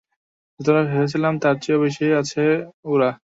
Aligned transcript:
যতটা 0.59 0.81
ভেবেছিলাম 0.89 1.33
তার 1.43 1.55
চেয়েও 1.63 1.83
বেশি 1.83 2.05
আছে 2.21 2.43
ওরা। 2.85 3.09